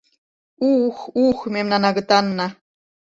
[0.71, 2.47] Ух-ух, мемнан агытанна!..